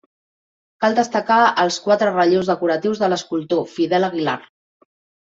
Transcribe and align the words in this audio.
Cal 0.85 0.95
destacar 0.99 1.35
els 1.63 1.77
quatre 1.87 2.13
relleus 2.15 2.49
decoratius 2.53 3.03
de 3.05 3.11
l'escultor 3.13 3.63
Fidel 3.75 4.09
Aguilar. 4.09 4.35